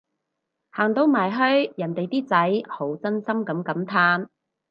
[0.71, 4.29] 行到埋去人哋啲仔好真心噉感嘆